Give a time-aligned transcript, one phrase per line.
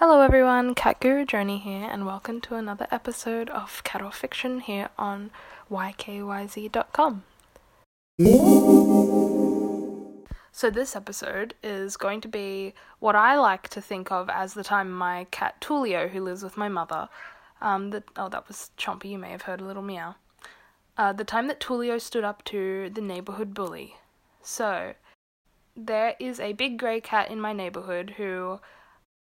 [0.00, 4.60] Hello everyone, Cat Guru Journey here, and welcome to another episode of Cat or Fiction
[4.60, 5.30] here on
[5.70, 7.22] ykyz.com.
[10.52, 14.64] So, this episode is going to be what I like to think of as the
[14.64, 17.10] time my cat Tulio, who lives with my mother,
[17.60, 20.14] um, the, oh, that was Chompy, you may have heard a little meow.
[20.96, 23.96] Uh, the time that Tulio stood up to the neighborhood bully.
[24.40, 24.94] So,
[25.76, 28.60] there is a big grey cat in my neighborhood who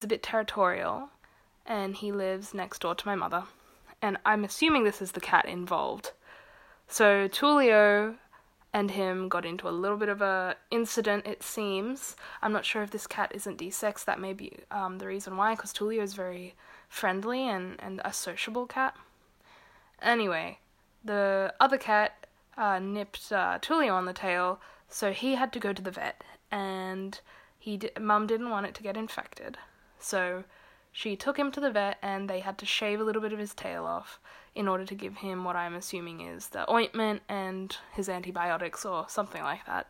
[0.02, 1.08] a bit territorial,
[1.64, 3.44] and he lives next door to my mother.
[4.02, 6.12] And I'm assuming this is the cat involved.
[6.86, 8.16] So Tulio
[8.72, 11.26] and him got into a little bit of a incident.
[11.26, 12.14] It seems.
[12.42, 14.04] I'm not sure if this cat isn't desexed.
[14.04, 16.54] That may be um, the reason why, because Tulio is very
[16.88, 18.94] friendly and and a sociable cat.
[20.02, 20.58] Anyway,
[21.02, 22.26] the other cat
[22.58, 26.22] uh, nipped uh, Tulio on the tail, so he had to go to the vet,
[26.50, 27.20] and
[27.58, 29.56] he di- mum didn't want it to get infected.
[29.98, 30.44] So
[30.92, 33.38] she took him to the vet and they had to shave a little bit of
[33.38, 34.18] his tail off
[34.54, 39.06] in order to give him what I'm assuming is the ointment and his antibiotics or
[39.08, 39.88] something like that.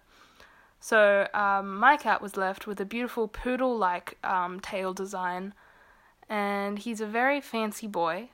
[0.80, 5.54] So um, my cat was left with a beautiful poodle like um, tail design,
[6.28, 8.30] and he's a very fancy boy,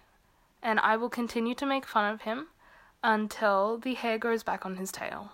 [0.62, 2.48] and I will continue to make fun of him
[3.04, 5.32] until the hair grows back on his tail.